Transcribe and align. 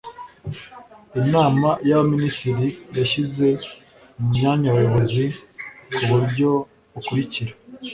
inama 1.21 1.69
y'abaminisitiri 1.87 2.67
yashyize 2.97 3.47
mu 4.19 4.25
myanya 4.33 4.67
abayobozi 4.69 5.25
ku 5.93 6.01
buryo 6.09 6.49
bukurikira 6.93 7.53